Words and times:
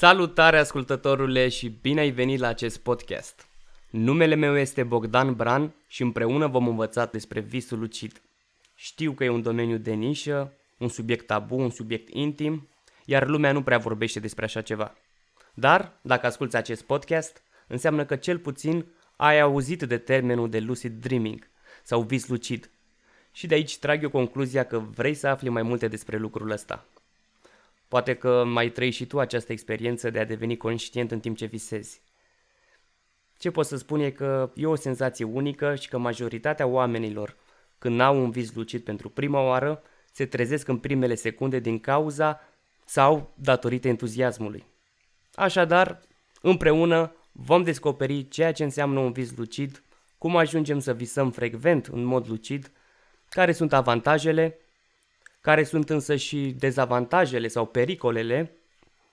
Salutare 0.00 0.58
ascultătorule 0.58 1.48
și 1.48 1.68
bine 1.68 2.00
ai 2.00 2.10
venit 2.10 2.38
la 2.38 2.48
acest 2.48 2.78
podcast. 2.78 3.46
Numele 3.90 4.34
meu 4.34 4.56
este 4.56 4.82
Bogdan 4.82 5.34
Bran 5.34 5.74
și 5.86 6.02
împreună 6.02 6.46
vom 6.46 6.68
învăța 6.68 7.06
despre 7.06 7.40
visul 7.40 7.78
lucid. 7.78 8.22
Știu 8.74 9.12
că 9.12 9.24
e 9.24 9.28
un 9.28 9.42
domeniu 9.42 9.76
de 9.76 9.92
nișă, 9.92 10.52
un 10.78 10.88
subiect 10.88 11.26
tabu, 11.26 11.56
un 11.56 11.70
subiect 11.70 12.08
intim, 12.12 12.68
iar 13.04 13.26
lumea 13.26 13.52
nu 13.52 13.62
prea 13.62 13.78
vorbește 13.78 14.20
despre 14.20 14.44
așa 14.44 14.60
ceva. 14.60 14.94
Dar, 15.54 15.98
dacă 16.02 16.26
asculți 16.26 16.56
acest 16.56 16.82
podcast, 16.82 17.42
înseamnă 17.66 18.04
că 18.04 18.16
cel 18.16 18.38
puțin 18.38 18.86
ai 19.16 19.40
auzit 19.40 19.82
de 19.82 19.98
termenul 19.98 20.50
de 20.50 20.58
lucid 20.58 21.00
dreaming 21.00 21.50
sau 21.82 22.02
vis 22.02 22.28
lucid. 22.28 22.70
Și 23.32 23.46
de 23.46 23.54
aici 23.54 23.78
trag 23.78 24.02
eu 24.02 24.10
concluzia 24.10 24.64
că 24.64 24.78
vrei 24.78 25.14
să 25.14 25.28
afli 25.28 25.48
mai 25.48 25.62
multe 25.62 25.88
despre 25.88 26.16
lucrul 26.16 26.50
ăsta. 26.50 26.86
Poate 27.90 28.14
că 28.14 28.44
mai 28.44 28.70
trăi 28.70 28.90
și 28.90 29.06
tu 29.06 29.18
această 29.18 29.52
experiență 29.52 30.10
de 30.10 30.18
a 30.18 30.24
deveni 30.24 30.56
conștient 30.56 31.10
în 31.10 31.20
timp 31.20 31.36
ce 31.36 31.46
visezi. 31.46 32.02
Ce 33.38 33.50
pot 33.50 33.66
să 33.66 33.76
spun 33.76 34.00
e 34.00 34.10
că 34.10 34.50
e 34.54 34.66
o 34.66 34.74
senzație 34.74 35.24
unică 35.24 35.74
și 35.74 35.88
că 35.88 35.98
majoritatea 35.98 36.66
oamenilor, 36.66 37.36
când 37.78 38.00
au 38.00 38.22
un 38.22 38.30
vis 38.30 38.54
lucid 38.54 38.82
pentru 38.82 39.08
prima 39.08 39.40
oară, 39.40 39.82
se 40.12 40.26
trezesc 40.26 40.68
în 40.68 40.78
primele 40.78 41.14
secunde 41.14 41.58
din 41.58 41.78
cauza 41.78 42.40
sau 42.84 43.32
datorită 43.34 43.88
entuziasmului. 43.88 44.64
Așadar, 45.34 46.00
împreună 46.40 47.14
vom 47.32 47.62
descoperi 47.62 48.28
ceea 48.28 48.52
ce 48.52 48.64
înseamnă 48.64 48.98
un 48.98 49.12
vis 49.12 49.36
lucid, 49.36 49.82
cum 50.18 50.36
ajungem 50.36 50.78
să 50.78 50.94
visăm 50.94 51.30
frecvent 51.30 51.86
în 51.86 52.02
mod 52.02 52.28
lucid, 52.28 52.70
care 53.28 53.52
sunt 53.52 53.72
avantajele 53.72 54.58
care 55.40 55.64
sunt 55.64 55.90
însă 55.90 56.16
și 56.16 56.54
dezavantajele 56.58 57.48
sau 57.48 57.66
pericolele, 57.66 58.52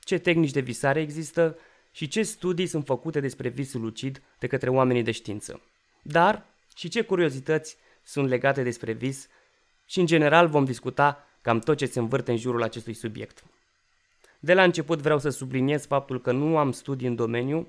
ce 0.00 0.18
tehnici 0.18 0.50
de 0.50 0.60
visare 0.60 1.00
există 1.00 1.58
și 1.92 2.08
ce 2.08 2.22
studii 2.22 2.66
sunt 2.66 2.84
făcute 2.84 3.20
despre 3.20 3.48
visul 3.48 3.80
lucid 3.80 4.22
de 4.38 4.46
către 4.46 4.70
oamenii 4.70 5.02
de 5.02 5.10
știință. 5.10 5.60
Dar 6.02 6.46
și 6.76 6.88
ce 6.88 7.02
curiozități 7.02 7.76
sunt 8.02 8.28
legate 8.28 8.62
despre 8.62 8.92
vis 8.92 9.28
și 9.86 10.00
în 10.00 10.06
general 10.06 10.48
vom 10.48 10.64
discuta 10.64 11.26
cam 11.40 11.58
tot 11.58 11.76
ce 11.76 11.86
se 11.86 11.98
învârte 11.98 12.30
în 12.30 12.36
jurul 12.36 12.62
acestui 12.62 12.94
subiect. 12.94 13.44
De 14.40 14.54
la 14.54 14.62
început 14.62 15.00
vreau 15.00 15.18
să 15.18 15.28
subliniez 15.28 15.86
faptul 15.86 16.20
că 16.20 16.32
nu 16.32 16.56
am 16.58 16.72
studii 16.72 17.08
în 17.08 17.14
domeniu, 17.14 17.68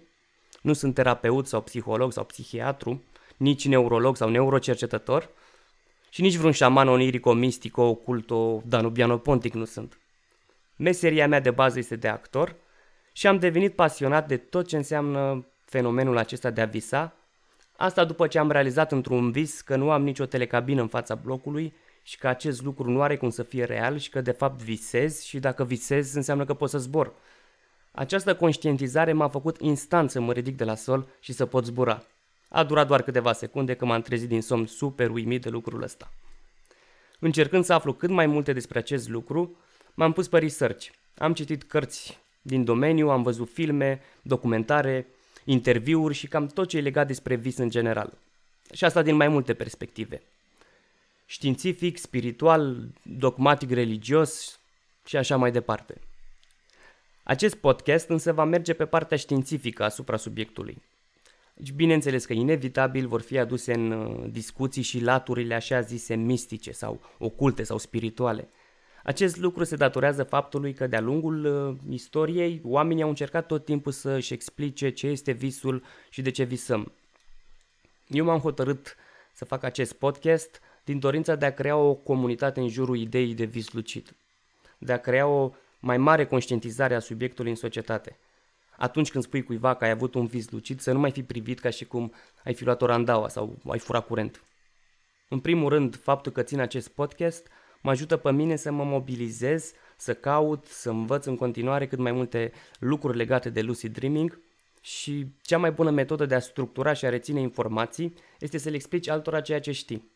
nu 0.61 0.73
sunt 0.73 0.94
terapeut 0.94 1.48
sau 1.48 1.61
psiholog 1.61 2.11
sau 2.11 2.23
psihiatru, 2.23 3.03
nici 3.38 3.67
neurolog 3.67 4.17
sau 4.17 4.30
neurocercetător, 4.30 5.30
și 6.16 6.21
nici 6.21 6.35
vreun 6.35 6.52
șaman 6.52 6.88
onirico, 6.88 7.33
mistico, 7.33 7.81
oculto, 7.81 8.61
danubiano, 8.66 9.17
pontic 9.17 9.53
nu 9.53 9.66
sunt. 9.66 9.99
Meseria 10.75 11.27
mea 11.27 11.39
de 11.39 11.52
bază 11.52 11.80
este 11.80 11.95
de 11.95 12.08
actor 12.08 12.55
și 13.11 13.27
am 13.27 13.39
devenit 13.39 13.73
pasionat 13.73 14.27
de 14.27 14.38
tot 14.38 14.67
ce 14.67 14.75
înseamnă 14.75 15.45
fenomenul 15.66 16.17
acesta 16.17 16.49
de 16.49 16.61
a 16.61 16.66
visa, 16.66 17.13
asta 17.75 18.05
după 18.05 18.27
ce 18.27 18.39
am 18.39 18.52
realizat 18.52 18.91
într-un 18.91 19.31
vis 19.31 19.61
că 19.61 19.75
nu 19.75 19.91
am 19.91 20.03
nicio 20.03 20.25
telecabină 20.25 20.81
în 20.81 20.88
fața 20.88 21.16
blocului 21.16 21.73
și 22.03 22.17
că 22.17 22.27
acest 22.27 22.63
lucru 22.63 22.89
nu 22.89 23.02
are 23.02 23.17
cum 23.17 23.30
să 23.30 23.43
fie 23.43 23.63
real 23.63 23.97
și 23.97 24.09
că 24.09 24.21
de 24.21 24.31
fapt 24.31 24.61
visez 24.61 25.21
și 25.21 25.39
dacă 25.39 25.63
visez 25.63 26.13
înseamnă 26.13 26.45
că 26.45 26.53
pot 26.53 26.69
să 26.69 26.77
zbor. 26.77 27.13
Această 27.91 28.36
conștientizare 28.36 29.13
m-a 29.13 29.27
făcut 29.27 29.58
instant 29.59 30.11
să 30.11 30.21
mă 30.21 30.31
ridic 30.31 30.58
de 30.58 30.63
la 30.63 30.75
sol 30.75 31.08
și 31.19 31.33
să 31.33 31.45
pot 31.45 31.66
zbura. 31.66 32.03
A 32.49 32.63
durat 32.63 32.88
doar 32.88 33.01
câteva 33.01 33.33
secunde 33.33 33.75
că 33.75 33.86
m-am 33.86 34.02
trezit 34.02 34.27
din 34.27 34.42
somn 34.42 34.65
super 34.65 35.09
uimit 35.09 35.42
de 35.42 35.49
lucrul 35.49 35.81
ăsta. 35.81 36.11
Încercând 37.20 37.64
să 37.64 37.73
aflu 37.73 37.93
cât 37.93 38.09
mai 38.09 38.25
multe 38.25 38.53
despre 38.53 38.80
acest 38.80 39.09
lucru, 39.09 39.58
m-am 39.93 40.11
pus 40.11 40.27
pe 40.27 40.39
research. 40.39 40.87
Am 41.17 41.33
citit 41.33 41.64
cărți 41.64 42.20
din 42.42 42.64
domeniu, 42.64 43.09
am 43.09 43.23
văzut 43.23 43.49
filme, 43.49 44.02
documentare, 44.21 45.08
interviuri 45.43 46.14
și 46.14 46.27
cam 46.27 46.47
tot 46.47 46.67
ce 46.67 46.77
e 46.77 46.81
legat 46.81 47.08
despre 47.08 47.36
vis 47.36 47.58
în 47.58 47.70
general. 47.70 48.17
Și 48.73 48.86
asta 48.86 49.02
din 49.02 49.15
mai 49.15 49.27
multe 49.27 49.53
perspective. 49.53 50.21
Științific, 51.25 51.97
spiritual, 51.97 52.87
dogmatic, 53.03 53.71
religios 53.71 54.59
și 55.05 55.17
așa 55.17 55.37
mai 55.37 55.52
departe. 55.52 56.02
Acest 57.23 57.55
podcast 57.55 58.09
însă 58.09 58.33
va 58.33 58.43
merge 58.43 58.73
pe 58.73 58.86
partea 58.86 59.17
științifică 59.17 59.83
asupra 59.83 60.17
subiectului. 60.17 60.81
Deci, 61.58 61.71
bineînțeles 61.71 62.26
că 62.26 62.33
inevitabil 62.33 63.08
vor 63.08 63.21
fi 63.21 63.38
aduse 63.38 63.73
în 63.73 63.92
uh, 63.92 64.30
discuții 64.32 64.82
și 64.82 64.99
laturile 65.02 65.54
așa 65.54 65.82
zise 65.82 66.16
mistice 66.16 66.71
sau 66.71 67.02
oculte 67.17 67.64
sau 67.64 67.77
spirituale. 67.77 68.49
Acest 69.04 69.38
lucru 69.38 69.64
se 69.64 69.76
datorează 69.76 70.23
faptului 70.23 70.73
că 70.73 70.88
de-a 70.88 71.02
lungul 71.02 71.45
uh, 71.45 71.94
istoriei 71.94 72.61
oamenii 72.64 73.04
au 73.04 73.10
încercat 73.10 73.45
tot 73.45 73.65
timpul 73.65 73.92
să-și 73.92 74.33
explice 74.33 74.89
ce 74.89 75.08
este 75.08 75.32
visul 75.32 75.83
și 76.10 76.21
de 76.21 76.32
ce 76.32 76.44
visăm. 76.44 76.92
Eu 78.08 78.26
m-am 78.26 78.39
hotărât 78.39 78.95
să 79.33 79.45
fac 79.45 79.64
acest 79.64 79.94
podcast 79.94 80.61
din 80.83 80.99
dorința 80.99 81.36
de 81.36 81.45
a 81.45 81.54
crea 81.54 81.77
o 81.77 81.94
comunitate 81.94 82.60
în 82.60 82.67
jurul 82.67 82.98
ideii 82.98 83.33
de 83.33 83.45
vis 83.45 83.71
lucid, 83.71 84.15
de 84.77 84.94
a 84.94 84.98
crea 84.98 85.27
o 85.27 85.52
mai 85.80 85.98
mare 85.98 86.26
conștientizare 86.26 86.95
a 86.95 86.99
subiectului 86.99 87.49
în 87.52 87.58
societate– 87.58 88.17
atunci 88.77 89.11
când 89.11 89.23
spui 89.23 89.43
cuiva 89.43 89.75
că 89.75 89.83
ai 89.83 89.89
avut 89.89 90.13
un 90.15 90.25
vis 90.25 90.52
lucid, 90.52 90.80
să 90.80 90.91
nu 90.91 90.99
mai 90.99 91.11
fi 91.11 91.23
privit 91.23 91.59
ca 91.59 91.69
și 91.69 91.86
cum 91.86 92.13
ai 92.43 92.53
fi 92.53 92.63
luat 92.63 92.81
o 92.81 92.86
randaua 92.86 93.30
sau 93.30 93.58
ai 93.67 93.80
furat 93.80 94.05
curent. 94.05 94.43
În 95.30 95.39
primul 95.39 95.69
rând, 95.69 95.95
faptul 95.95 96.31
că 96.31 96.43
țin 96.43 96.59
acest 96.59 96.87
podcast 96.87 97.47
mă 97.81 97.91
ajută 97.91 98.17
pe 98.17 98.31
mine 98.31 98.55
să 98.55 98.71
mă 98.71 98.83
mobilizez, 98.83 99.71
să 99.97 100.14
caut, 100.14 100.65
să 100.65 100.89
învăț 100.89 101.25
în 101.25 101.35
continuare 101.35 101.87
cât 101.87 101.99
mai 101.99 102.11
multe 102.11 102.52
lucruri 102.80 103.17
legate 103.17 103.49
de 103.49 103.61
lucid 103.61 103.93
dreaming 103.93 104.39
și 104.81 105.27
cea 105.41 105.58
mai 105.58 105.71
bună 105.71 105.89
metodă 105.89 106.25
de 106.25 106.35
a 106.35 106.39
structura 106.39 106.93
și 106.93 107.05
a 107.05 107.09
reține 107.09 107.39
informații 107.39 108.14
este 108.39 108.58
să 108.58 108.69
le 108.69 108.75
explici 108.75 109.09
altora 109.09 109.41
ceea 109.41 109.59
ce 109.59 109.71
știi. 109.71 110.11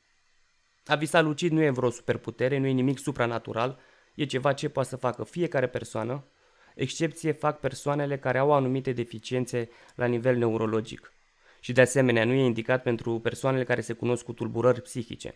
A 0.86 0.96
visa 0.96 1.22
lucid 1.22 1.52
nu 1.52 1.62
e 1.62 1.70
vreo 1.70 1.90
superputere, 1.90 2.58
nu 2.58 2.66
e 2.66 2.72
nimic 2.72 3.00
supranatural, 3.00 3.80
e 4.16 4.26
ceva 4.26 4.54
ce 4.54 4.70
poate 4.70 4.90
să 4.90 4.96
facă 4.96 5.24
fiecare 5.24 5.68
persoană 5.68 6.24
Excepție 6.80 7.32
fac 7.32 7.60
persoanele 7.60 8.18
care 8.18 8.38
au 8.38 8.54
anumite 8.54 8.92
deficiențe 8.92 9.70
la 9.96 10.06
nivel 10.06 10.38
neurologic. 10.38 11.14
Și 11.60 11.72
de 11.72 11.82
asemenea 11.82 12.26
nu 12.26 12.34
e 12.34 12.44
indicat 12.44 12.84
pentru 12.84 13.20
persoanele 13.20 13.64
care 13.64 13.82
se 13.82 13.94
cunosc 13.94 14.24
cu 14.24 14.34
tulburări 14.34 14.82
psihice. 14.82 15.36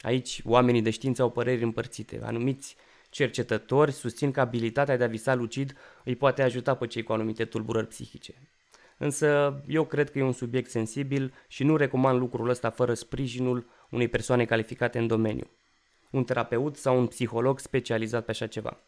Aici 0.00 0.40
oamenii 0.44 0.82
de 0.82 0.90
știință 0.90 1.22
au 1.22 1.30
păreri 1.30 1.62
împărțite. 1.62 2.20
Anumiți 2.22 2.76
cercetători 3.10 3.92
susțin 3.92 4.30
că 4.30 4.40
abilitatea 4.40 4.96
de 4.96 5.04
a 5.04 5.06
visa 5.06 5.34
lucid 5.34 5.76
îi 6.04 6.16
poate 6.16 6.42
ajuta 6.42 6.74
pe 6.76 6.86
cei 6.86 7.02
cu 7.02 7.12
anumite 7.12 7.44
tulburări 7.44 7.86
psihice. 7.86 8.34
Însă 8.98 9.60
eu 9.66 9.84
cred 9.84 10.10
că 10.10 10.18
e 10.18 10.22
un 10.22 10.32
subiect 10.32 10.70
sensibil 10.70 11.34
și 11.48 11.64
nu 11.64 11.76
recomand 11.76 12.18
lucrul 12.18 12.48
ăsta 12.48 12.70
fără 12.70 12.94
sprijinul 12.94 13.66
unei 13.90 14.08
persoane 14.08 14.44
calificate 14.44 14.98
în 14.98 15.06
domeniu. 15.06 15.50
Un 16.10 16.24
terapeut 16.24 16.76
sau 16.76 16.98
un 16.98 17.06
psiholog 17.06 17.58
specializat 17.58 18.24
pe 18.24 18.30
așa 18.30 18.46
ceva. 18.46 18.80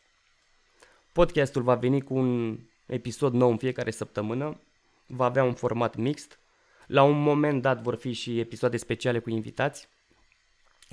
Podcastul 1.18 1.62
va 1.62 1.74
veni 1.74 2.00
cu 2.00 2.14
un 2.14 2.58
episod 2.86 3.32
nou 3.32 3.50
în 3.50 3.56
fiecare 3.56 3.90
săptămână, 3.90 4.60
va 5.06 5.24
avea 5.24 5.44
un 5.44 5.54
format 5.54 5.96
mixt. 5.96 6.38
La 6.86 7.02
un 7.02 7.22
moment 7.22 7.62
dat 7.62 7.82
vor 7.82 7.94
fi 7.94 8.12
și 8.12 8.38
episoade 8.38 8.76
speciale 8.76 9.18
cu 9.18 9.30
invitați. 9.30 9.88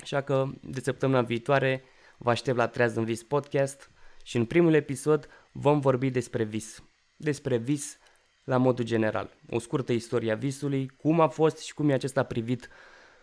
Așa 0.00 0.20
că 0.20 0.48
de 0.62 0.80
săptămâna 0.80 1.22
viitoare 1.22 1.84
vă 2.18 2.30
aștept 2.30 2.56
la 2.56 2.66
Treaz 2.66 2.96
în 2.96 3.04
Vis 3.04 3.22
Podcast 3.22 3.90
și 4.24 4.36
în 4.36 4.44
primul 4.44 4.74
episod 4.74 5.28
vom 5.52 5.80
vorbi 5.80 6.10
despre 6.10 6.44
vis. 6.44 6.82
Despre 7.16 7.56
vis 7.56 7.98
la 8.44 8.56
modul 8.56 8.84
general. 8.84 9.36
O 9.50 9.58
scurtă 9.58 9.92
istorie 9.92 10.32
a 10.32 10.36
visului, 10.36 10.86
cum 10.86 11.20
a 11.20 11.28
fost 11.28 11.58
și 11.58 11.74
cum 11.74 11.88
e 11.88 11.92
acesta 11.92 12.22
privit 12.22 12.68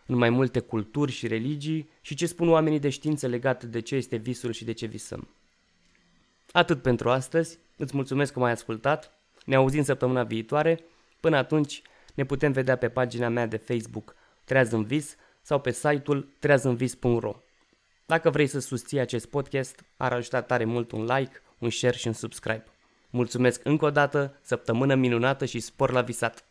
în 0.06 0.16
mai 0.18 0.30
multe 0.30 0.60
culturi 0.60 1.12
și 1.12 1.27
religii 1.27 1.89
și 2.01 2.16
ce 2.16 2.25
spun 2.25 2.50
oamenii 2.50 2.80
de 2.80 2.89
știință 2.89 3.27
legate 3.27 3.66
de 3.66 3.80
ce 3.80 3.95
este 3.95 4.16
visul 4.16 4.51
și 4.51 4.66
de 4.66 4.72
ce 4.72 4.86
visăm. 4.86 5.27
Atât 6.55 6.81
pentru 6.81 7.09
astăzi, 7.09 7.59
îți 7.77 7.95
mulțumesc 7.95 8.33
că 8.33 8.39
m-ai 8.39 8.51
ascultat, 8.51 9.11
ne 9.45 9.55
auzim 9.55 9.83
săptămâna 9.83 10.23
viitoare, 10.23 10.79
până 11.19 11.38
atunci 11.38 11.81
ne 12.13 12.23
putem 12.25 12.51
vedea 12.51 12.77
pe 12.77 12.89
pagina 12.89 13.27
mea 13.27 13.45
de 13.45 13.57
Facebook 13.57 14.15
Treaz 14.44 14.71
în 14.71 14.83
Vis 14.83 15.15
sau 15.41 15.59
pe 15.59 15.71
site-ul 15.71 16.33
treazânvis.ro. 16.39 17.35
Dacă 18.05 18.29
vrei 18.29 18.47
să 18.47 18.59
susții 18.59 19.00
acest 19.00 19.25
podcast, 19.25 19.83
ar 19.97 20.13
ajuta 20.13 20.41
tare 20.41 20.65
mult 20.65 20.91
un 20.91 21.05
like, 21.05 21.41
un 21.57 21.69
share 21.69 21.97
și 21.97 22.07
un 22.07 22.13
subscribe. 22.13 22.65
Mulțumesc 23.09 23.61
încă 23.63 23.85
o 23.85 23.91
dată, 23.91 24.38
săptămână 24.41 24.95
minunată 24.95 25.45
și 25.45 25.59
spor 25.59 25.91
la 25.91 26.01
visat! 26.01 26.45